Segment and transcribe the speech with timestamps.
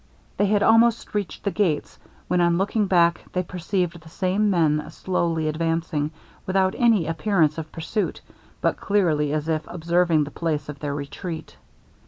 [0.37, 4.89] They had almost reached the gates, when on looking back, they perceived the same men
[4.89, 6.09] slowly advancing,
[6.47, 8.21] without any appearance of pursuit,
[8.61, 11.55] but clearly as if observing the place of their retreat.